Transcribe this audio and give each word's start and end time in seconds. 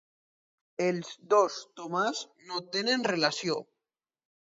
Els 0.85 1.11
dos 1.35 1.59
Tomàs 1.81 2.25
no 2.49 2.65
tenen 2.77 3.09
relació. 3.15 3.63